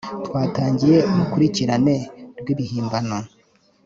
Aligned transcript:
twatangiye 0.27 0.97
urukurikirane 1.11 1.95
rw'ibihimbano 2.39 3.17